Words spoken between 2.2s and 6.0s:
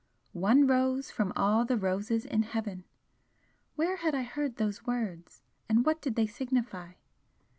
in Heaven!' Where had I heard those words? And